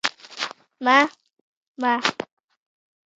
[0.83, 0.99] _ما،
[1.81, 1.93] ما